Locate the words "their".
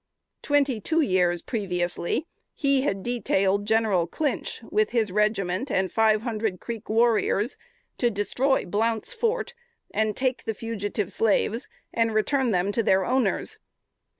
12.81-13.05